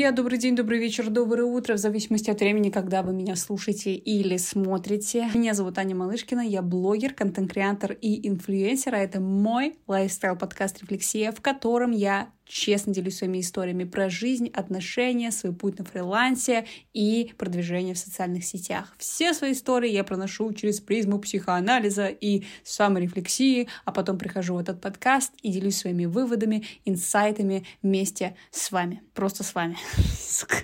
[0.00, 0.16] друзья!
[0.16, 4.38] Добрый день, добрый вечер, доброе утро, в зависимости от времени, когда вы меня слушаете или
[4.38, 5.28] смотрите.
[5.34, 11.42] Меня зовут Аня Малышкина, я блогер, контент-креатор и инфлюенсер, а это мой лайфстайл-подкаст «Рефлексия», в
[11.42, 17.94] котором я честно делюсь своими историями про жизнь, отношения, свой путь на фрилансе и продвижение
[17.94, 18.94] в социальных сетях.
[18.98, 24.80] Все свои истории я проношу через призму психоанализа и саморефлексии, а потом прихожу в этот
[24.80, 29.02] подкаст и делюсь своими выводами, инсайтами вместе с вами.
[29.20, 29.76] Просто с вами.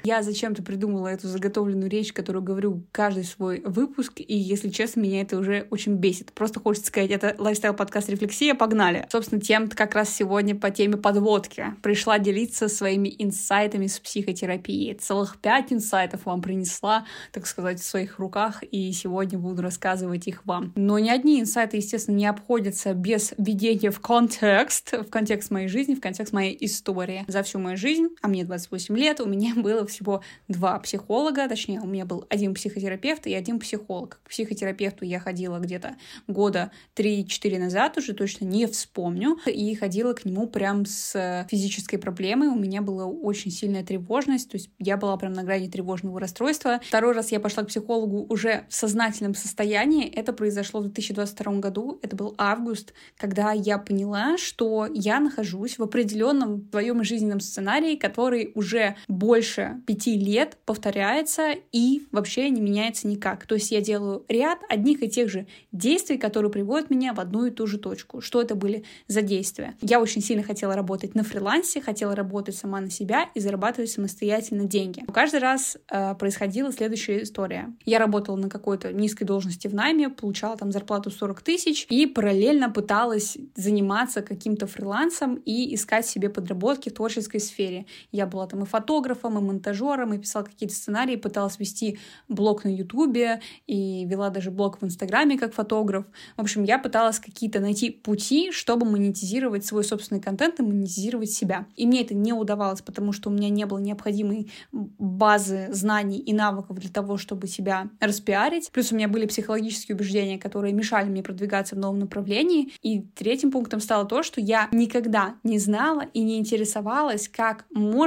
[0.02, 5.20] Я зачем-то придумала эту заготовленную речь, которую говорю каждый свой выпуск, и, если честно, меня
[5.20, 6.32] это уже очень бесит.
[6.32, 9.06] Просто хочется сказать, это лайфстайл-подкаст «Рефлексия», погнали!
[9.12, 14.94] Собственно, тем как раз сегодня по теме подводки пришла делиться своими инсайтами с психотерапии.
[14.94, 20.46] Целых пять инсайтов вам принесла, так сказать, в своих руках, и сегодня буду рассказывать их
[20.46, 20.72] вам.
[20.76, 25.94] Но ни одни инсайты, естественно, не обходятся без введения в контекст, в контекст моей жизни,
[25.94, 27.26] в контекст моей истории.
[27.28, 31.80] За всю мою жизнь, а мне 28 лет, у меня было всего два психолога, точнее,
[31.80, 34.20] у меня был один психотерапевт и один психолог.
[34.24, 40.24] К психотерапевту я ходила где-то года 3-4 назад, уже точно не вспомню, и ходила к
[40.24, 44.96] нему прям с физическим физической проблемой, у меня была очень сильная тревожность, то есть я
[44.96, 46.80] была прям на грани тревожного расстройства.
[46.86, 51.98] Второй раз я пошла к психологу уже в сознательном состоянии, это произошло в 2022 году,
[52.02, 58.25] это был август, когда я поняла, что я нахожусь в определенном своем жизненном сценарии, который
[58.54, 63.46] уже больше пяти лет повторяется и вообще не меняется никак.
[63.46, 67.46] То есть я делаю ряд одних и тех же действий, которые приводят меня в одну
[67.46, 68.20] и ту же точку.
[68.20, 69.76] Что это были за действия?
[69.80, 74.64] Я очень сильно хотела работать на фрилансе, хотела работать сама на себя и зарабатывать самостоятельно
[74.64, 75.04] деньги.
[75.12, 77.72] Каждый раз э, происходила следующая история.
[77.84, 82.70] Я работала на какой-то низкой должности в найме, получала там зарплату 40 тысяч и параллельно
[82.70, 87.86] пыталась заниматься каким-то фрилансом и искать себе подработки в творческой сфере.
[88.16, 92.74] Я была там и фотографом, и монтажером, и писала какие-то сценарии, пыталась вести блог на
[92.74, 96.06] Ютубе и вела даже блог в Инстаграме как фотограф.
[96.38, 101.66] В общем, я пыталась какие-то найти пути, чтобы монетизировать свой собственный контент и монетизировать себя.
[101.76, 106.32] И мне это не удавалось, потому что у меня не было необходимой базы знаний и
[106.32, 108.70] навыков для того, чтобы себя распиарить.
[108.72, 112.72] Плюс у меня были психологические убеждения, которые мешали мне продвигаться в новом направлении.
[112.80, 118.05] И третьим пунктом стало то, что я никогда не знала и не интересовалась, как можно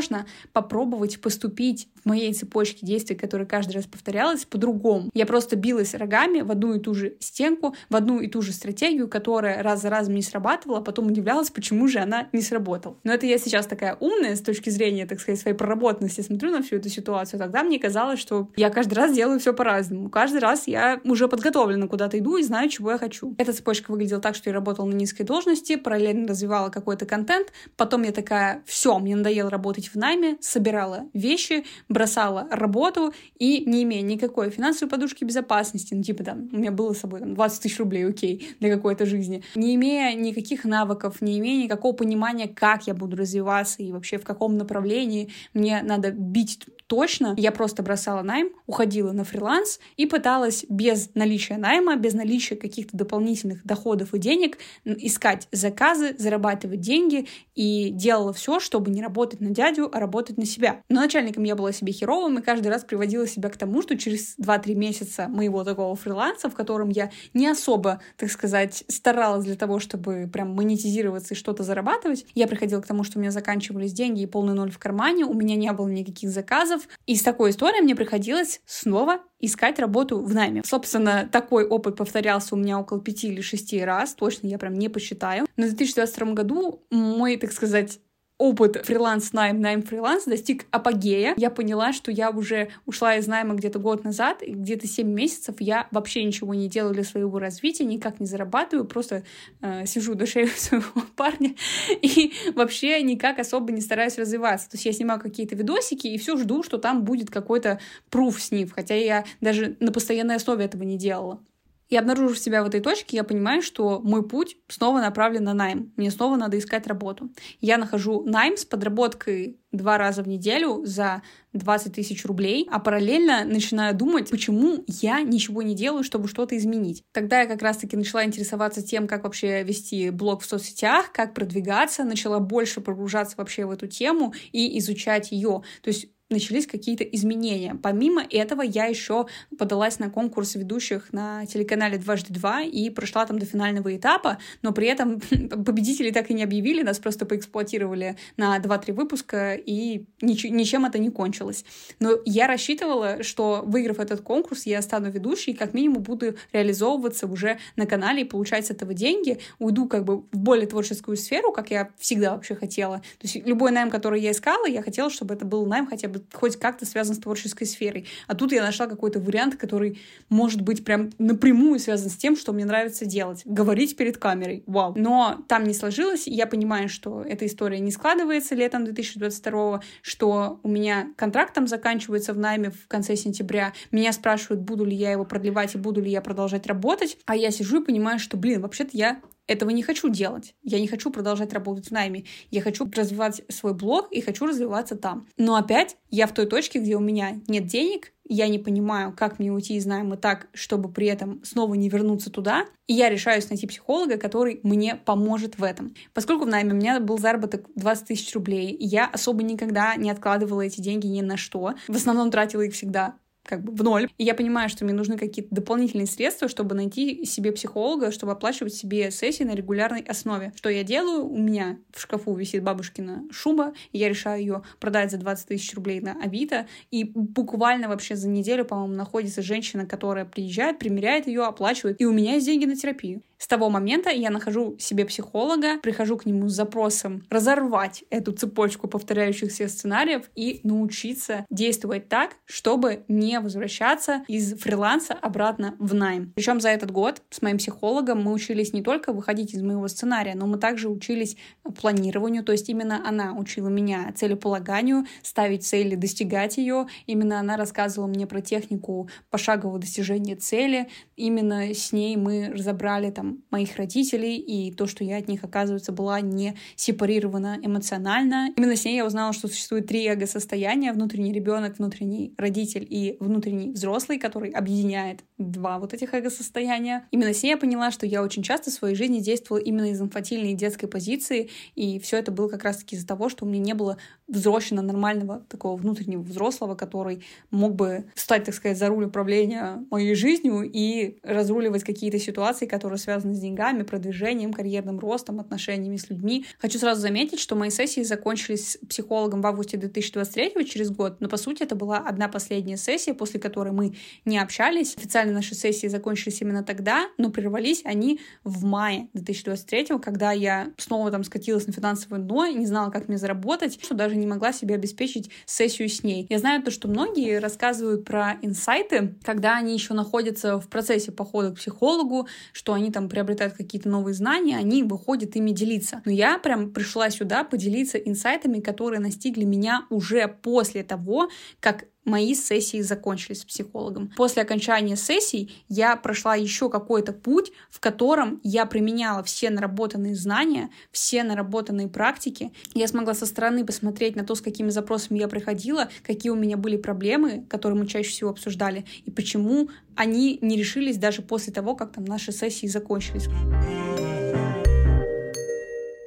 [0.53, 5.09] попробовать поступить в моей цепочке действий, которая каждый раз повторялась, по-другому.
[5.13, 8.53] Я просто билась рогами в одну и ту же стенку, в одну и ту же
[8.53, 12.97] стратегию, которая раз за разом не срабатывала, а потом удивлялась, почему же она не сработала.
[13.03, 16.61] Но это я сейчас такая умная с точки зрения, так сказать, своей проработанности смотрю на
[16.61, 17.39] всю эту ситуацию.
[17.39, 20.09] Тогда мне казалось, что я каждый раз делаю все по-разному.
[20.09, 23.35] Каждый раз я уже подготовлена куда-то иду и знаю, чего я хочу.
[23.37, 27.51] Эта цепочка выглядела так, что я работала на низкой должности, параллельно развивала какой-то контент.
[27.75, 33.83] Потом я такая, все, мне надоело работать в найме, собирала вещи, бросала работу и не
[33.83, 37.61] имея никакой финансовой подушки безопасности, ну типа там, у меня было с собой там 20
[37.61, 42.87] тысяч рублей, окей, для какой-то жизни, не имея никаких навыков, не имея никакого понимания, как
[42.87, 47.35] я буду развиваться и вообще в каком направлении мне надо бить точно.
[47.37, 52.97] Я просто бросала найм, уходила на фриланс и пыталась без наличия найма, без наличия каких-то
[52.97, 59.51] дополнительных доходов и денег искать заказы, зарабатывать деньги и делала все, чтобы не работать на
[59.51, 60.81] дядю, а работать на себя.
[60.89, 64.35] Но начальником я была себе херовым и каждый раз приводила себя к тому, что через
[64.39, 69.79] 2-3 месяца моего такого фриланса, в котором я не особо, так сказать, старалась для того,
[69.79, 74.21] чтобы прям монетизироваться и что-то зарабатывать, я приходила к тому, что у меня заканчивались деньги
[74.21, 76.87] и полный ноль в кармане, у меня не было никаких заказов, заказов.
[77.05, 80.61] И с такой историей мне приходилось снова искать работу в найме.
[80.65, 84.89] Собственно, такой опыт повторялся у меня около пяти или шести раз, точно я прям не
[84.89, 85.45] посчитаю.
[85.57, 87.99] Но в 2022 году мой, так сказать,
[88.39, 91.35] опыт фриланс-найм, найм-фриланс достиг апогея.
[91.37, 95.55] Я поняла, что я уже ушла из найма где-то год назад, и где-то 7 месяцев
[95.59, 99.23] я вообще ничего не делаю для своего развития, никак не зарабатываю, просто
[99.61, 101.53] э, сижу до шеи своего парня
[102.01, 104.69] и вообще никак особо не стараюсь развиваться.
[104.69, 108.51] То есть я снимаю какие-то видосики и все жду, что там будет какой-то пруф с
[108.51, 111.41] ним, хотя я даже на постоянной основе этого не делала.
[111.89, 115.91] И обнаружив себя в этой точке, я понимаю, что мой путь снова направлен на найм.
[115.97, 117.31] Мне снова надо искать работу.
[117.61, 121.21] Я нахожу найм с подработкой два раза в неделю за
[121.53, 127.03] 20 тысяч рублей, а параллельно начинаю думать, почему я ничего не делаю, чтобы что-то изменить.
[127.11, 132.03] Тогда я как раз-таки начала интересоваться тем, как вообще вести блог в соцсетях, как продвигаться,
[132.03, 135.63] начала больше погружаться вообще в эту тему и изучать ее.
[135.81, 137.75] То есть начались какие-то изменения.
[137.81, 139.25] Помимо этого, я еще
[139.57, 144.71] подалась на конкурс ведущих на телеканале «Дважды два» и прошла там до финального этапа, но
[144.71, 145.19] при этом
[145.65, 150.99] победителей так и не объявили, нас просто поэксплуатировали на 2-3 выпуска, и нич- ничем это
[150.99, 151.65] не кончилось.
[151.99, 157.59] Но я рассчитывала, что, выиграв этот конкурс, я стану ведущей как минимум буду реализовываться уже
[157.75, 161.71] на канале и получать с этого деньги, уйду как бы в более творческую сферу, как
[161.71, 162.97] я всегда вообще хотела.
[163.17, 166.18] То есть любой найм, который я искала, я хотела, чтобы это был найм хотя бы
[166.33, 168.05] хоть как-то связан с творческой сферой.
[168.27, 169.99] А тут я нашла какой-то вариант, который
[170.29, 173.41] может быть прям напрямую связан с тем, что мне нравится делать.
[173.45, 174.63] Говорить перед камерой.
[174.67, 174.93] Вау.
[174.95, 176.27] Но там не сложилось.
[176.27, 182.33] Я понимаю, что эта история не складывается летом 2022, что у меня контракт там заканчивается
[182.33, 183.73] в найме в конце сентября.
[183.91, 187.17] Меня спрашивают, буду ли я его продлевать и буду ли я продолжать работать.
[187.25, 190.53] А я сижу и понимаю, что, блин, вообще-то я этого не хочу делать.
[190.63, 192.25] Я не хочу продолжать работать в найме.
[192.51, 195.27] Я хочу развивать свой блог и хочу развиваться там.
[195.37, 199.39] Но опять я в той точке, где у меня нет денег, я не понимаю, как
[199.39, 203.49] мне уйти из найма так, чтобы при этом снова не вернуться туда, и я решаюсь
[203.49, 205.95] найти психолога, который мне поможет в этом.
[206.13, 210.61] Поскольку в найме у меня был заработок 20 тысяч рублей, я особо никогда не откладывала
[210.61, 211.73] эти деньги ни на что.
[211.87, 213.15] В основном тратила их всегда
[213.49, 214.09] как бы в ноль.
[214.19, 218.75] И я понимаю, что мне нужны какие-то дополнительные средства, чтобы найти себе психолога, чтобы оплачивать
[218.75, 220.53] себе сессии на регулярной основе.
[220.55, 221.25] Что я делаю?
[221.25, 225.73] У меня в шкафу висит бабушкина шуба, и я решаю ее продать за 20 тысяч
[225.73, 226.67] рублей на Авито.
[226.91, 231.99] И буквально вообще за неделю, по-моему, находится женщина, которая приезжает, примеряет ее, оплачивает.
[231.99, 233.23] И у меня есть деньги на терапию.
[233.39, 238.89] С того момента я нахожу себе психолога, прихожу к нему с запросом разорвать эту цепочку
[238.89, 246.33] повторяющихся сценариев и научиться действовать так, чтобы не возвращаться из фриланса обратно в найм.
[246.35, 250.35] Причем за этот год с моим психологом мы учились не только выходить из моего сценария,
[250.35, 251.37] но мы также учились
[251.79, 256.87] планированию, то есть именно она учила меня целеполаганию, ставить цели, достигать ее.
[257.05, 260.89] Именно она рассказывала мне про технику пошагового достижения цели.
[261.15, 265.91] Именно с ней мы разобрали там моих родителей, и то, что я от них, оказывается,
[265.91, 268.53] была не сепарирована эмоционально.
[268.55, 270.93] Именно с ней я узнала, что существует три эго-состояния.
[270.93, 277.07] Внутренний ребенок, внутренний родитель и внутренний взрослый, который объединяет два вот этих эго-состояния.
[277.11, 280.01] Именно с ней я поняла, что я очень часто в своей жизни действовала именно из
[280.01, 283.73] инфантильной детской позиции, и все это было как раз-таки из-за того, что у меня не
[283.73, 289.83] было взросшего нормального такого внутреннего взрослого, который мог бы встать, так сказать, за руль управления
[289.89, 296.09] моей жизнью и разруливать какие-то ситуации, которые связаны с деньгами, продвижением, карьерным ростом, отношениями с
[296.09, 296.45] людьми.
[296.59, 301.37] Хочу сразу заметить, что мои сессии закончились психологом в августе 2023 через год, но по
[301.37, 303.95] сути это была одна последняя сессия, после которой мы
[304.25, 304.95] не общались.
[304.97, 311.11] Официально наши сессии закончились именно тогда, но прервались они в мае 2023, когда я снова
[311.11, 314.75] там скатилась на финансовое дно не знала, как мне заработать, что даже не могла себе
[314.75, 316.27] обеспечить сессию с ней.
[316.29, 321.51] Я знаю то, что многие рассказывают про инсайты, когда они еще находятся в процессе похода
[321.51, 326.01] к психологу, что они там приобретают какие-то новые знания, они выходят ими делиться.
[326.05, 332.33] Но я прям пришла сюда поделиться инсайтами, которые настигли меня уже после того, как мои
[332.33, 334.11] сессии закончились с психологом.
[334.15, 340.69] После окончания сессий я прошла еще какой-то путь, в котором я применяла все наработанные знания,
[340.91, 342.51] все наработанные практики.
[342.73, 346.57] Я смогла со стороны посмотреть на то, с какими запросами я приходила, какие у меня
[346.57, 351.75] были проблемы, которые мы чаще всего обсуждали, и почему они не решились даже после того,
[351.75, 353.27] как там наши сессии закончились.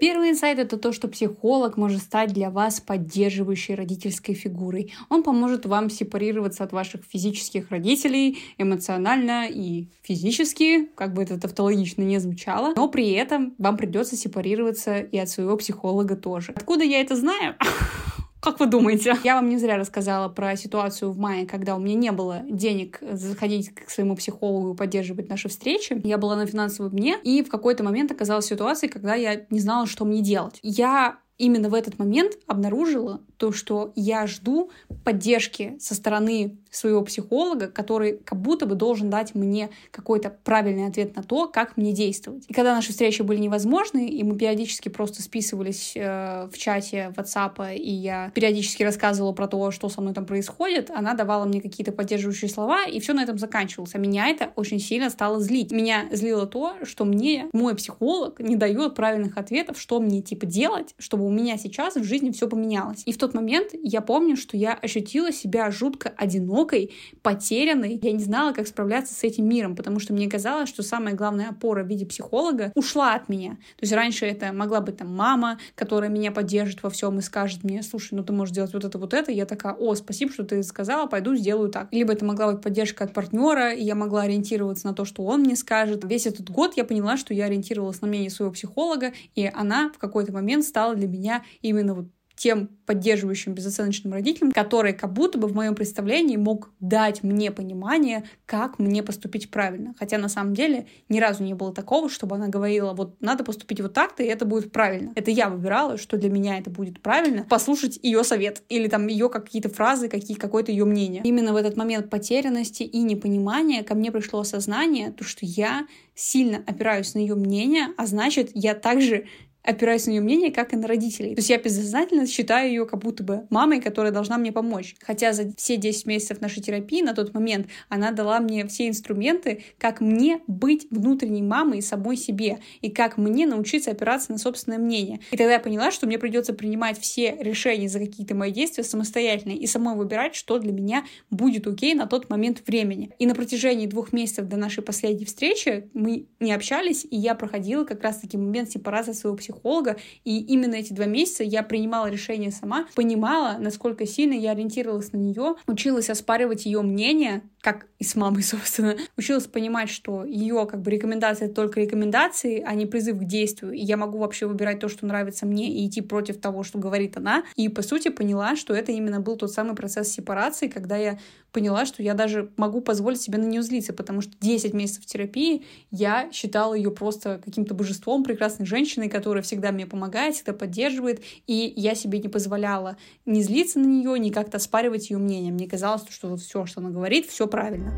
[0.03, 4.93] Первый инсайт— это то, что психолог может стать для вас поддерживающей родительской фигурой.
[5.09, 12.03] Он поможет вам сепарироваться от ваших физических родителей эмоционально и физически, как бы это тавтологично
[12.03, 16.51] не звучало, но при этом вам придется сепарироваться и от своего психолога тоже.
[16.57, 17.55] Откуда я это знаю?
[18.43, 19.17] Как вы думаете?
[19.23, 22.99] Я вам не зря рассказала про ситуацию в мае, когда у меня не было денег
[23.13, 26.01] заходить к своему психологу и поддерживать наши встречи.
[26.03, 29.87] Я была на финансовом дне, и в какой-то момент оказалась ситуация, когда я не знала,
[29.87, 30.59] что мне делать.
[30.65, 34.73] Я именно в этот момент обнаружила то, что я жду
[35.05, 41.15] поддержки со стороны своего психолога, который как будто бы должен дать мне какой-то правильный ответ
[41.15, 42.45] на то, как мне действовать.
[42.49, 47.77] И когда наши встречи были невозможны, и мы периодически просто списывались э, в чате WhatsApp,
[47.77, 51.93] и я периодически рассказывала про то, что со мной там происходит, она давала мне какие-то
[51.93, 53.95] поддерживающие слова, и все на этом заканчивалось.
[53.95, 55.71] А меня это очень сильно стало злить.
[55.71, 60.95] Меня злило то, что мне мой психолог не дает правильных ответов, что мне типа делать,
[60.99, 63.03] чтобы у меня сейчас в жизни все поменялось.
[63.05, 66.93] И в тот момент я помню, что я ощутила себя жутко одиноко, одинокой,
[67.23, 67.99] потерянной.
[68.03, 71.51] Я не знала, как справляться с этим миром, потому что мне казалось, что самая главная
[71.51, 73.53] опора в виде психолога ушла от меня.
[73.53, 77.65] То есть раньше это могла быть там мама, которая меня поддержит во всем и скажет
[77.65, 79.33] мне, слушай, ну ты можешь делать вот это, вот это.
[79.33, 81.89] Я такая, о, спасибо, что ты сказала, пойду сделаю так.
[81.93, 85.41] Либо это могла быть поддержка от партнера, и я могла ориентироваться на то, что он
[85.41, 86.05] мне скажет.
[86.05, 89.99] Весь этот год я поняла, что я ориентировалась на мнение своего психолога, и она в
[89.99, 92.07] какой-то момент стала для меня именно вот
[92.43, 98.25] тем поддерживающим безоценочным родителем, который как будто бы в моем представлении мог дать мне понимание,
[98.47, 99.95] как мне поступить правильно.
[99.97, 103.81] Хотя на самом деле ни разу не было такого, чтобы она говорила, вот надо поступить
[103.81, 105.13] вот так-то, и это будет правильно.
[105.15, 109.29] Это я выбирала, что для меня это будет правильно, послушать ее совет или там ее
[109.29, 111.23] какие-то фразы, какие, какое-то ее мнение.
[111.25, 116.57] Именно в этот момент потерянности и непонимания ко мне пришло осознание, то, что я сильно
[116.67, 119.27] опираюсь на ее мнение, а значит, я также
[119.63, 121.35] опираюсь на ее мнение, как и на родителей.
[121.35, 124.97] То есть я бессознательно считаю ее как будто бы мамой, которая должна мне помочь.
[125.01, 129.63] Хотя за все 10 месяцев нашей терапии на тот момент она дала мне все инструменты,
[129.79, 135.21] как мне быть внутренней мамой самой себе, и как мне научиться опираться на собственное мнение.
[135.31, 139.53] И тогда я поняла, что мне придется принимать все решения за какие-то мои действия самостоятельно
[139.53, 143.11] и самой выбирать, что для меня будет окей на тот момент времени.
[143.19, 147.85] И на протяжении двух месяцев до нашей последней встречи мы не общались, и я проходила
[147.85, 152.51] как раз-таки момент сепарации своего психолога психолога, и именно эти два месяца я принимала решение
[152.51, 158.17] сама, понимала, насколько сильно я ориентировалась на нее, училась оспаривать ее мнение, как и с
[158.17, 163.19] мамой, собственно, училась понимать, что ее как бы рекомендации это только рекомендации, а не призыв
[163.19, 163.73] к действию.
[163.73, 167.17] И я могу вообще выбирать то, что нравится мне, и идти против того, что говорит
[167.17, 167.45] она.
[167.57, 171.19] И, по сути, поняла, что это именно был тот самый процесс сепарации, когда я
[171.53, 175.65] поняла, что я даже могу позволить себе на нее злиться, потому что 10 месяцев терапии
[175.91, 181.73] я считала ее просто каким-то божеством, прекрасной женщиной, которая всегда мне помогает, всегда поддерживает, и
[181.77, 182.97] я себе не позволяла
[183.27, 185.53] не злиться на нее, не как-то оспаривать ее мнение.
[185.53, 187.93] Мне казалось, что вот все, что она говорит, все правильно.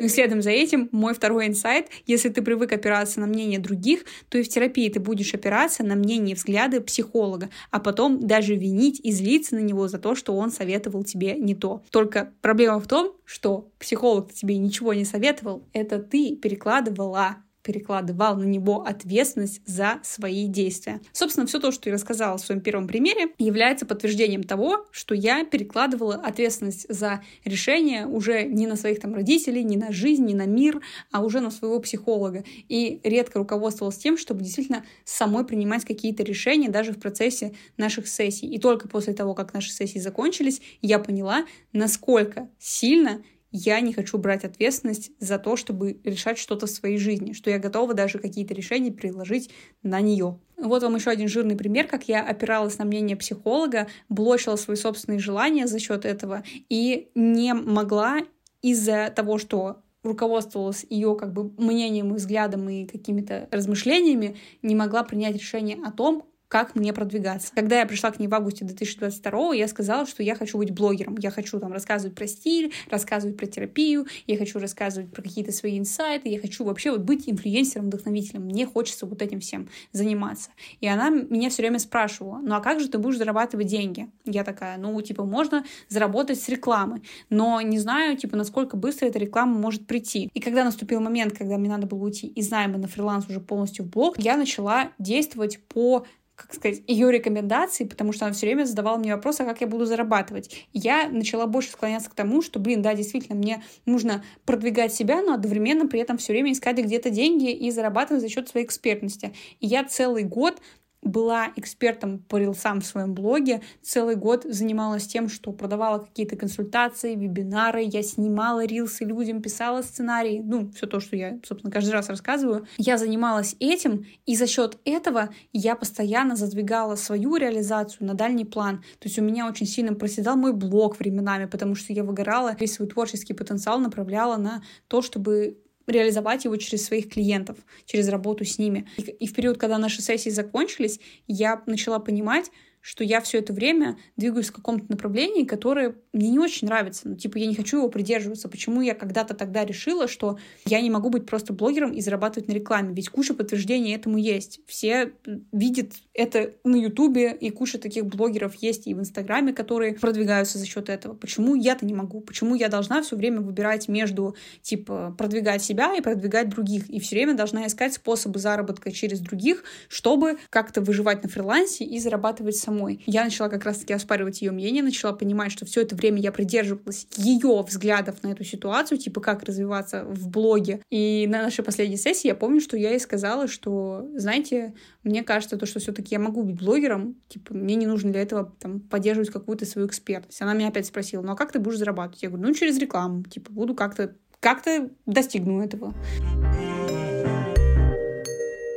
[0.00, 1.88] И следом за этим мой второй инсайт.
[2.06, 5.96] Если ты привык опираться на мнение других, то и в терапии ты будешь опираться на
[5.96, 10.36] мнение и взгляды психолога, а потом даже винить и злиться на него за то, что
[10.36, 11.82] он советовал тебе не то.
[11.90, 17.36] Только проблема в том, что психолог тебе ничего не советовал, это ты перекладывала
[17.68, 21.02] перекладывал на него ответственность за свои действия.
[21.12, 25.44] Собственно, все то, что я рассказала в своем первом примере, является подтверждением того, что я
[25.44, 30.46] перекладывала ответственность за решение уже не на своих там родителей, не на жизнь, не на
[30.46, 30.80] мир,
[31.12, 32.42] а уже на своего психолога.
[32.70, 38.46] И редко руководствовалась тем, чтобы действительно самой принимать какие-то решения даже в процессе наших сессий.
[38.46, 41.44] И только после того, как наши сессии закончились, я поняла,
[41.74, 43.22] насколько сильно
[43.58, 47.58] я не хочу брать ответственность за то, чтобы решать что-то в своей жизни, что я
[47.58, 49.50] готова даже какие-то решения приложить
[49.82, 50.38] на нее.
[50.56, 55.18] Вот вам еще один жирный пример, как я опиралась на мнение психолога, блочила свои собственные
[55.18, 58.18] желания за счет этого и не могла
[58.62, 65.02] из-за того, что руководствовалась ее как бы мнением и взглядом и какими-то размышлениями, не могла
[65.02, 67.52] принять решение о том, как мне продвигаться.
[67.54, 71.16] Когда я пришла к ней в августе 2022, я сказала, что я хочу быть блогером.
[71.18, 75.78] Я хочу там рассказывать про стиль, рассказывать про терапию, я хочу рассказывать про какие-то свои
[75.78, 78.44] инсайты, я хочу вообще вот быть инфлюенсером, вдохновителем.
[78.44, 80.50] Мне хочется вот этим всем заниматься.
[80.80, 84.08] И она меня все время спрашивала, ну а как же ты будешь зарабатывать деньги?
[84.24, 89.18] Я такая, ну типа можно заработать с рекламы, но не знаю, типа насколько быстро эта
[89.18, 90.30] реклама может прийти.
[90.32, 93.84] И когда наступил момент, когда мне надо было уйти из найма на фриланс уже полностью
[93.84, 96.06] в блог, я начала действовать по
[96.38, 99.66] как сказать, ее рекомендации, потому что она все время задавала мне вопросы, а как я
[99.66, 100.66] буду зарабатывать.
[100.72, 105.34] Я начала больше склоняться к тому, что, блин, да, действительно, мне нужно продвигать себя, но
[105.34, 109.34] одновременно при этом все время искать где-то деньги и зарабатывать за счет своей экспертности.
[109.58, 110.60] И я целый год
[111.02, 117.14] была экспертом по рилсам в своем блоге, целый год занималась тем, что продавала какие-то консультации,
[117.14, 122.08] вебинары, я снимала рилсы людям, писала сценарии, ну, все то, что я, собственно, каждый раз
[122.08, 122.66] рассказываю.
[122.76, 128.78] Я занималась этим, и за счет этого я постоянно задвигала свою реализацию на дальний план.
[128.98, 132.74] То есть у меня очень сильно проседал мой блог временами, потому что я выгорала, весь
[132.74, 135.58] свой творческий потенциал направляла на то, чтобы
[135.88, 138.88] реализовать его через своих клиентов, через работу с ними.
[138.96, 143.98] И, в период, когда наши сессии закончились, я начала понимать, что я все это время
[144.16, 147.08] двигаюсь в каком-то направлении, которое мне не очень нравится.
[147.08, 148.48] Ну, типа, я не хочу его придерживаться.
[148.48, 152.52] Почему я когда-то тогда решила, что я не могу быть просто блогером и зарабатывать на
[152.52, 152.94] рекламе?
[152.94, 154.60] Ведь куча подтверждений этому есть.
[154.66, 155.12] Все
[155.52, 160.66] видят это на Ютубе, и куча таких блогеров есть и в Инстаграме, которые продвигаются за
[160.66, 161.14] счет этого.
[161.14, 162.20] Почему я-то не могу?
[162.20, 166.88] Почему я должна все время выбирать между, типа, продвигать себя и продвигать других?
[166.90, 171.98] И все время должна искать способы заработка через других, чтобы как-то выживать на фрилансе и
[171.98, 173.02] зарабатывать самой.
[173.06, 177.06] Я начала как раз-таки оспаривать ее мнение, начала понимать, что все это время я придерживалась
[177.16, 180.82] ее взглядов на эту ситуацию, типа как развиваться в блоге.
[180.90, 185.56] И на нашей последней сессии я помню, что я ей сказала, что, знаете, мне кажется,
[185.56, 189.30] то, что все-таки я могу быть блогером, типа, мне не нужно для этого там, поддерживать
[189.30, 190.40] какую-то свою экспертность.
[190.42, 192.22] Она меня опять спросила, ну а как ты будешь зарабатывать?
[192.22, 195.94] Я говорю, ну через рекламу, типа, буду как-то как-то достигну этого.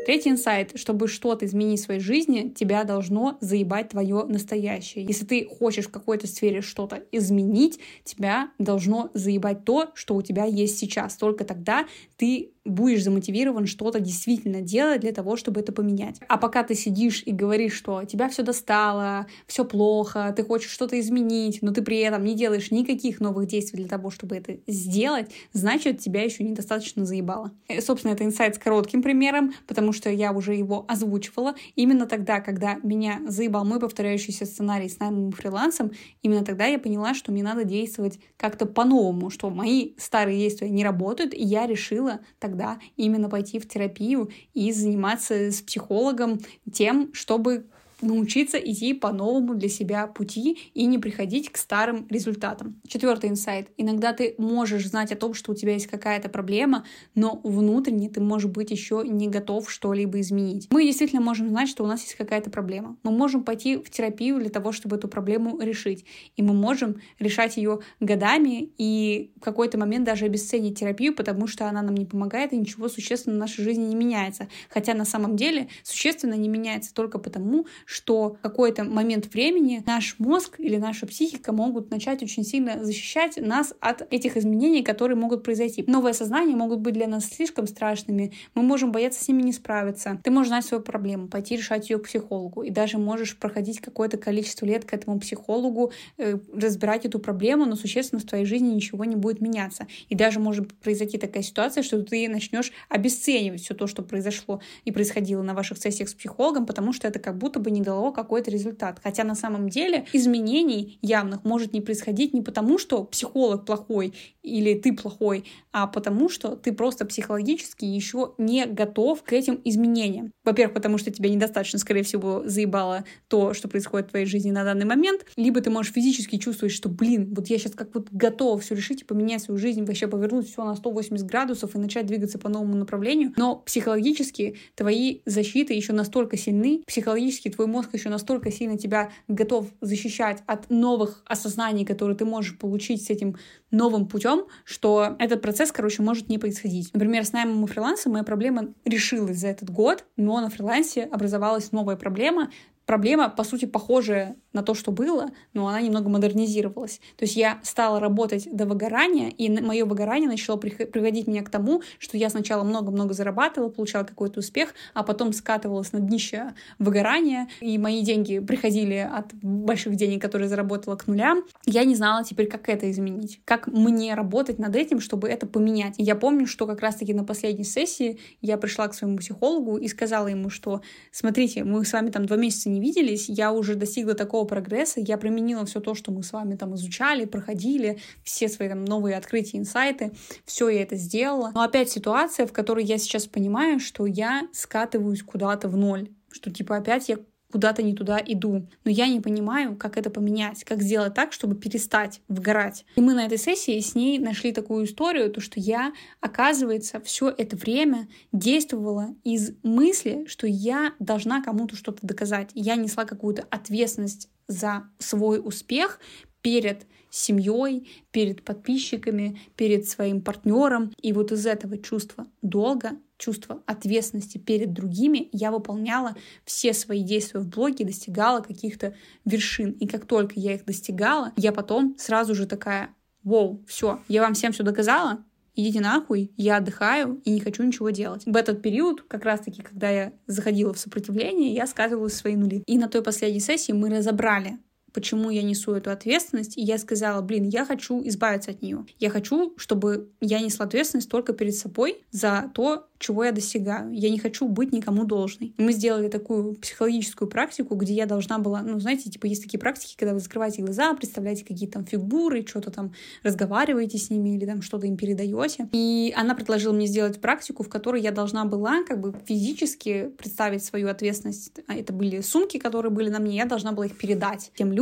[0.05, 0.71] Третий инсайт.
[0.75, 5.05] Чтобы что-то изменить в своей жизни, тебя должно заебать твое настоящее.
[5.05, 10.45] Если ты хочешь в какой-то сфере что-то изменить, тебя должно заебать то, что у тебя
[10.45, 11.17] есть сейчас.
[11.17, 11.85] Только тогда
[12.17, 16.19] ты будешь замотивирован что-то действительно делать для того, чтобы это поменять.
[16.27, 20.99] А пока ты сидишь и говоришь, что тебя все достало, все плохо, ты хочешь что-то
[20.99, 25.31] изменить, но ты при этом не делаешь никаких новых действий для того, чтобы это сделать,
[25.53, 27.51] значит, тебя еще недостаточно заебало.
[27.67, 31.55] И, э, собственно, это инсайт с коротким примером, потому что я уже его озвучивала.
[31.75, 37.13] Именно тогда, когда меня заебал мой повторяющийся сценарий с наймом фрилансом, именно тогда я поняла,
[37.13, 42.19] что мне надо действовать как-то по-новому, что мои старые действия не работают, и я решила
[42.39, 46.39] тогда именно пойти в терапию и заниматься с психологом
[46.71, 47.65] тем, чтобы
[48.01, 52.79] научиться идти по новому для себя пути и не приходить к старым результатам.
[52.87, 53.69] Четвертый инсайт.
[53.77, 58.21] Иногда ты можешь знать о том, что у тебя есть какая-то проблема, но внутренне ты
[58.21, 60.67] можешь быть еще не готов что-либо изменить.
[60.71, 62.97] Мы действительно можем знать, что у нас есть какая-то проблема.
[63.03, 66.05] Мы можем пойти в терапию для того, чтобы эту проблему решить.
[66.35, 71.67] И мы можем решать ее годами и в какой-то момент даже обесценить терапию, потому что
[71.67, 74.47] она нам не помогает и ничего существенно в нашей жизни не меняется.
[74.69, 80.15] Хотя на самом деле существенно не меняется только потому, что в какой-то момент времени наш
[80.17, 85.43] мозг или наша психика могут начать очень сильно защищать нас от этих изменений, которые могут
[85.43, 85.83] произойти.
[85.87, 90.21] Новые сознания могут быть для нас слишком страшными, мы можем бояться с ними не справиться.
[90.23, 94.17] Ты можешь знать свою проблему, пойти решать ее к психологу, и даже можешь проходить какое-то
[94.17, 99.03] количество лет к этому психологу, э, разбирать эту проблему, но существенно в твоей жизни ничего
[99.03, 99.85] не будет меняться.
[100.07, 104.91] И даже может произойти такая ситуация, что ты начнешь обесценивать все то, что произошло и
[104.91, 108.11] происходило на ваших сессиях с психологом, потому что это как будто бы не не дало
[108.11, 108.99] какой-то результат.
[109.03, 114.75] Хотя на самом деле изменений явных может не происходить не потому, что психолог плохой или
[114.75, 120.31] ты плохой, а потому что ты просто психологически еще не готов к этим изменениям.
[120.43, 124.63] Во-первых, потому что тебя недостаточно, скорее всего, заебало то, что происходит в твоей жизни на
[124.63, 128.63] данный момент, либо ты можешь физически чувствовать, что, блин, вот я сейчас как вот готов
[128.63, 132.37] все решить и поменять свою жизнь, вообще повернуть все на 180 градусов и начать двигаться
[132.37, 138.51] по новому направлению, но психологически твои защиты еще настолько сильны, психологически твой мозг еще настолько
[138.51, 143.37] сильно тебя готов защищать от новых осознаний, которые ты можешь получить с этим
[143.71, 146.93] новым путем, что этот процесс, короче, может не происходить.
[146.93, 151.71] Например, с наймом и фрилансом моя проблема решилась за этот год, но на фрилансе образовалась
[151.71, 152.51] новая проблема,
[152.91, 156.99] проблема, по сути, похожая на то, что было, но она немного модернизировалась.
[157.15, 161.83] То есть я стала работать до выгорания, и мое выгорание начало приводить меня к тому,
[161.99, 167.77] что я сначала много-много зарабатывала, получала какой-то успех, а потом скатывалась на днище выгорания, и
[167.77, 171.45] мои деньги приходили от больших денег, которые заработала к нулям.
[171.65, 175.97] Я не знала теперь, как это изменить, как мне работать над этим, чтобы это поменять.
[175.97, 179.87] И я помню, что как раз-таки на последней сессии я пришла к своему психологу и
[179.87, 180.81] сказала ему, что
[181.13, 184.99] смотрите, мы с вами там два месяца не виделись, я уже достигла такого прогресса.
[184.99, 189.15] Я применила все то, что мы с вами там изучали, проходили, все свои там новые
[189.15, 190.11] открытия, инсайты,
[190.45, 191.51] все я это сделала.
[191.53, 196.51] Но опять ситуация, в которой я сейчас понимаю, что я скатываюсь куда-то в ноль, что
[196.51, 197.17] типа опять я
[197.51, 198.67] куда-то не туда иду.
[198.83, 202.85] Но я не понимаю, как это поменять, как сделать так, чтобы перестать вгорать.
[202.95, 207.29] И мы на этой сессии с ней нашли такую историю, то что я, оказывается, все
[207.29, 212.49] это время действовала из мысли, что я должна кому-то что-то доказать.
[212.53, 215.99] Я несла какую-то ответственность за свой успех
[216.41, 220.91] перед семьей, перед подписчиками, перед своим партнером.
[221.01, 227.39] И вот из этого чувства долга, чувства ответственности перед другими я выполняла все свои действия
[227.39, 229.71] в блоге, достигала каких-то вершин.
[229.71, 232.89] И как только я их достигала, я потом сразу же такая,
[233.23, 237.91] Воу, все, я вам всем все доказала, идите нахуй, я отдыхаю и не хочу ничего
[237.91, 238.23] делать.
[238.25, 242.63] В этот период, как раз-таки, когда я заходила в сопротивление, я скатывалась в свои нули.
[242.65, 244.57] И на той последней сессии мы разобрали
[244.93, 248.85] почему я несу эту ответственность, и я сказала, блин, я хочу избавиться от нее.
[248.99, 253.91] Я хочу, чтобы я несла ответственность только перед собой за то, чего я достигаю.
[253.91, 255.53] Я не хочу быть никому должной.
[255.57, 259.95] Мы сделали такую психологическую практику, где я должна была, ну, знаете, типа есть такие практики,
[259.97, 264.61] когда вы закрываете глаза, представляете какие-то там фигуры, что-то там разговариваете с ними или там
[264.61, 265.67] что-то им передаете.
[265.71, 270.63] И она предложила мне сделать практику, в которой я должна была как бы физически представить
[270.63, 271.59] свою ответственность.
[271.67, 274.80] А это были сумки, которые были на мне, я должна была их передать тем людям,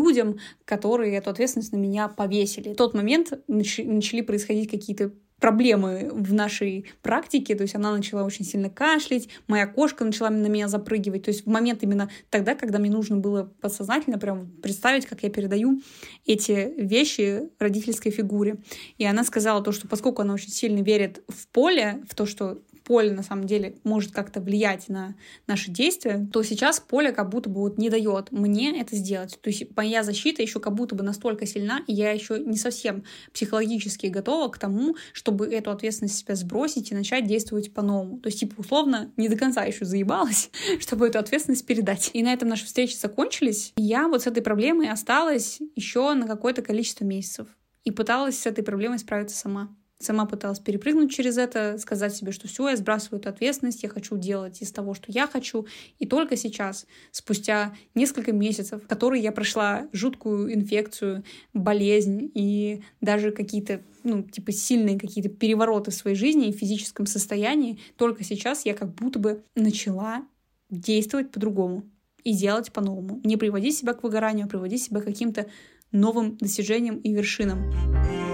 [0.66, 2.74] которые эту ответственность на меня повесили.
[2.74, 8.46] В тот момент начали происходить какие-то проблемы в нашей практике, то есть она начала очень
[8.46, 12.80] сильно кашлять, моя кошка начала на меня запрыгивать, то есть в момент именно тогда, когда
[12.80, 15.82] мне нужно было подсознательно прям представить, как я передаю
[16.26, 18.58] эти вещи родительской фигуре.
[18.98, 22.62] И она сказала то, что поскольку она очень сильно верит в поле, в то, что
[22.90, 25.14] поле на самом деле может как-то влиять на
[25.46, 29.38] наши действия, то сейчас поле как будто бы вот не дает мне это сделать.
[29.40, 33.04] То есть моя защита еще как будто бы настолько сильна, и я еще не совсем
[33.32, 38.18] психологически готова к тому, чтобы эту ответственность себя сбросить и начать действовать по-новому.
[38.22, 40.50] То есть, типа, условно, не до конца еще заебалась,
[40.80, 42.10] чтобы эту ответственность передать.
[42.14, 43.72] И на этом наши встречи закончились.
[43.76, 47.50] И я вот с этой проблемой осталась еще на какое-то количество месяцев
[47.84, 49.70] и пыталась с этой проблемой справиться сама.
[50.02, 54.16] Сама пыталась перепрыгнуть через это, сказать себе, что все, я сбрасываю эту ответственность, я хочу
[54.18, 55.68] делать из того, что я хочу.
[55.98, 63.32] И только сейчас, спустя несколько месяцев, в которые я прошла жуткую инфекцию, болезнь и даже
[63.32, 68.74] какие-то ну, типа, сильные какие-то перевороты в своей жизни и физическом состоянии, только сейчас я
[68.74, 70.26] как будто бы начала
[70.70, 71.84] действовать по-другому
[72.24, 73.20] и делать по-новому.
[73.26, 75.48] Не приводить себя к выгоранию, а приводить себя к каким-то
[75.92, 78.29] новым достижениям и вершинам.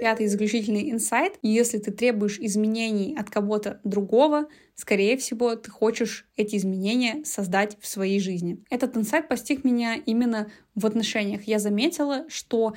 [0.00, 1.38] Пятый заключительный инсайт.
[1.42, 7.86] Если ты требуешь изменений от кого-то другого, скорее всего, ты хочешь эти изменения создать в
[7.86, 8.64] своей жизни.
[8.70, 11.42] Этот инсайт постиг меня именно в отношениях.
[11.42, 12.72] Я заметила, что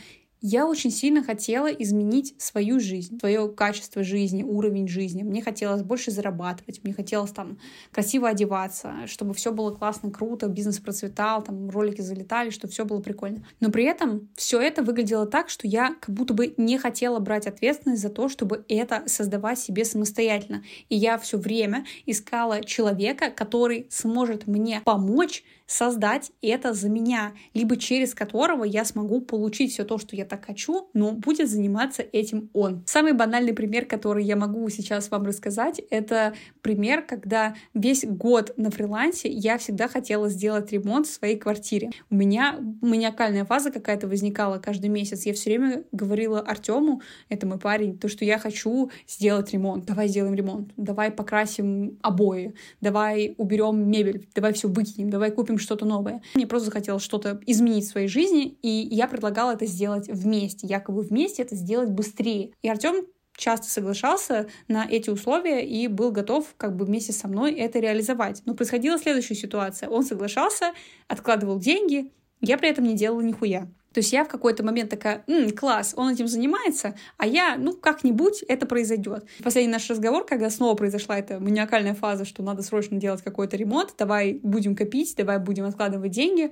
[0.46, 5.24] я очень сильно хотела изменить свою жизнь, свое качество жизни, уровень жизни.
[5.24, 7.58] Мне хотелось больше зарабатывать, мне хотелось там
[7.94, 13.00] красиво одеваться, чтобы все было классно, круто, бизнес процветал, там ролики залетали, чтобы все было
[13.00, 13.48] прикольно.
[13.62, 17.48] Но при этом все это выглядело так, что я как будто бы не хотела брать
[17.48, 20.62] ответственность за то, чтобы это создавать себе самостоятельно.
[20.90, 27.78] И я все время искала человека, который сможет мне помочь создать это за меня, либо
[27.78, 32.52] через которого я смогу получить все то, что я так хочу, но будет заниматься этим
[32.54, 32.84] он.
[32.86, 38.70] Самый банальный пример, который я могу сейчас вам рассказать, это пример, когда весь год на
[38.70, 41.90] фрилансе я всегда хотела сделать ремонт в своей квартире.
[42.12, 45.26] У меня маниакальная фаза какая-то возникала каждый месяц.
[45.26, 49.86] Я все время говорила Артему, это мой парень, то, что я хочу сделать ремонт.
[49.86, 50.72] Давай сделаем ремонт.
[50.78, 52.54] Давай покрасим обои.
[52.80, 54.28] Давай уберем мебель.
[54.36, 55.10] Давай все выкинем.
[55.10, 56.22] Давай купим что-то новое.
[56.36, 61.02] Мне просто захотелось что-то изменить в своей жизни, и я предлагала это сделать вместе, якобы
[61.02, 62.52] вместе это сделать быстрее.
[62.62, 67.54] И Артем часто соглашался на эти условия и был готов как бы вместе со мной
[67.54, 68.42] это реализовать.
[68.46, 69.90] Но происходила следующая ситуация.
[69.90, 70.74] Он соглашался,
[71.08, 73.70] откладывал деньги, я при этом не делала нихуя.
[73.94, 77.74] То есть я в какой-то момент такая, М, класс, он этим занимается, а я, ну,
[77.74, 79.26] как-нибудь это произойдет.
[79.44, 83.94] Последний наш разговор, когда снова произошла эта маниакальная фаза, что надо срочно делать какой-то ремонт,
[83.98, 86.52] давай будем копить, давай будем откладывать деньги.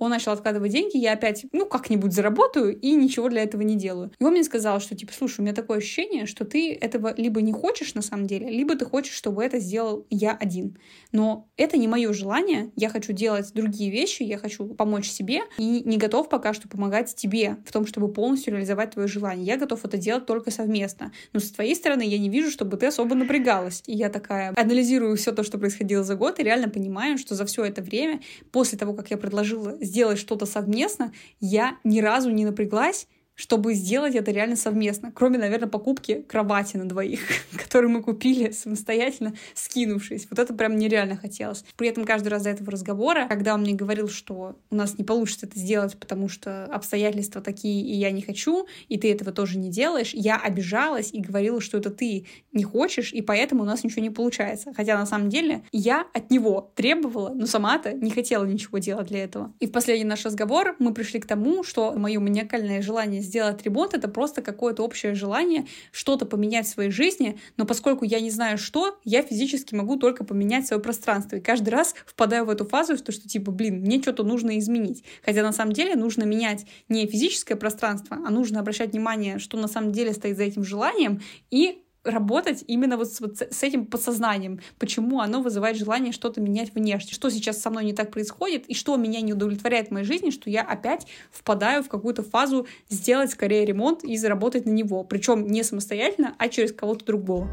[0.00, 4.10] Он начал откладывать деньги, я опять, ну, как-нибудь заработаю и ничего для этого не делаю.
[4.18, 7.42] И он мне сказал, что, типа, слушай, у меня такое ощущение, что ты этого либо
[7.42, 10.78] не хочешь на самом деле, либо ты хочешь, чтобы это сделал я один.
[11.12, 15.82] Но это не мое желание, я хочу делать другие вещи, я хочу помочь себе и
[15.84, 19.44] не готов пока что помогать тебе в том, чтобы полностью реализовать твое желание.
[19.44, 21.12] Я готов это делать только совместно.
[21.34, 23.82] Но с твоей стороны я не вижу, чтобы ты особо напрягалась.
[23.86, 27.44] И я такая анализирую все то, что происходило за год, и реально понимаю, что за
[27.44, 32.44] все это время, после того, как я предложила сделать что-то совместно, я ни разу не
[32.44, 33.08] напряглась,
[33.40, 35.10] чтобы сделать это реально совместно.
[35.14, 37.20] Кроме, наверное, покупки кровати на двоих,
[37.56, 40.26] которую мы купили самостоятельно, скинувшись.
[40.28, 41.64] Вот это прям нереально хотелось.
[41.76, 45.04] При этом каждый раз до этого разговора, когда он мне говорил, что у нас не
[45.04, 49.56] получится это сделать, потому что обстоятельства такие, и я не хочу, и ты этого тоже
[49.56, 53.84] не делаешь, я обижалась и говорила, что это ты не хочешь, и поэтому у нас
[53.84, 54.74] ничего не получается.
[54.76, 59.24] Хотя на самом деле я от него требовала, но сама-то не хотела ничего делать для
[59.24, 59.54] этого.
[59.60, 63.94] И в последний наш разговор мы пришли к тому, что мое маниакальное желание сделать ремонт,
[63.94, 68.58] это просто какое-то общее желание что-то поменять в своей жизни, но поскольку я не знаю
[68.58, 71.36] что, я физически могу только поменять свое пространство.
[71.36, 75.04] И каждый раз впадаю в эту фазу, что, что типа, блин, мне что-то нужно изменить.
[75.24, 79.68] Хотя на самом деле нужно менять не физическое пространство, а нужно обращать внимание, что на
[79.68, 84.60] самом деле стоит за этим желанием, и работать именно вот с, вот с этим подсознанием,
[84.78, 88.74] почему оно вызывает желание что-то менять внешне, что сейчас со мной не так происходит, и
[88.74, 93.30] что меня не удовлетворяет в моей жизни, что я опять впадаю в какую-то фазу сделать
[93.30, 97.50] скорее ремонт и заработать на него, причем не самостоятельно, а через кого-то другого.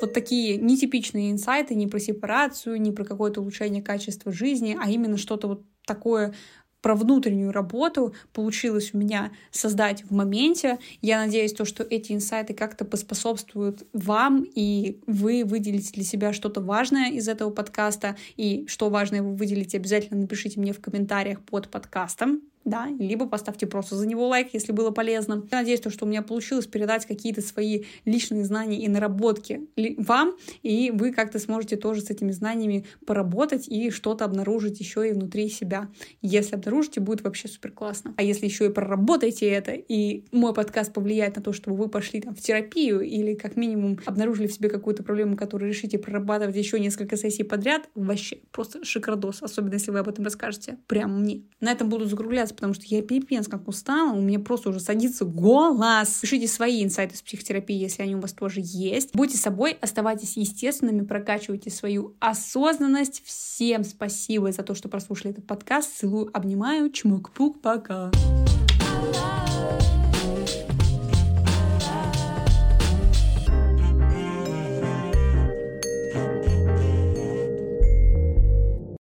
[0.00, 5.18] Вот такие нетипичные инсайты не про сепарацию, не про какое-то улучшение качества жизни, а именно
[5.18, 6.34] что-то вот такое
[6.82, 10.78] про внутреннюю работу получилось у меня создать в моменте.
[11.00, 16.60] Я надеюсь, то, что эти инсайты как-то поспособствуют вам, и вы выделите для себя что-то
[16.60, 18.16] важное из этого подкаста.
[18.36, 23.66] И что важное вы выделите, обязательно напишите мне в комментариях под подкастом да, либо поставьте
[23.66, 25.46] просто за него лайк, если было полезно.
[25.50, 29.62] Я надеюсь, что у меня получилось передать какие-то свои личные знания и наработки
[29.96, 35.12] вам, и вы как-то сможете тоже с этими знаниями поработать и что-то обнаружить еще и
[35.12, 35.88] внутри себя.
[36.20, 38.14] Если обнаружите, будет вообще супер классно.
[38.16, 42.20] А если еще и проработаете это, и мой подкаст повлияет на то, чтобы вы пошли
[42.20, 46.78] там в терапию или как минимум обнаружили в себе какую-то проблему, которую решите прорабатывать еще
[46.78, 51.42] несколько сессий подряд, вообще просто шикардос, особенно если вы об этом расскажете прямо мне.
[51.60, 54.80] На этом буду закругляться сейчас, потому что я пипец как устала, у меня просто уже
[54.80, 56.18] садится голос.
[56.20, 59.10] Пишите свои инсайты с психотерапии, если они у вас тоже есть.
[59.14, 63.22] Будьте собой, оставайтесь естественными, прокачивайте свою осознанность.
[63.24, 65.98] Всем спасибо за то, что прослушали этот подкаст.
[65.98, 68.10] Целую, обнимаю, чмок-пук, пока.
[68.10, 69.99] Пока.